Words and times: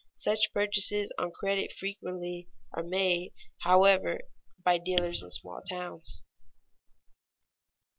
Such 0.17 0.51
purchases 0.51 1.13
on 1.19 1.29
credit 1.29 1.71
frequently 1.71 2.49
are 2.73 2.81
made, 2.81 3.33
however, 3.59 4.21
by 4.63 4.79
dealers 4.79 5.21
in 5.21 5.29
small 5.29 5.61
towns. 5.61 6.23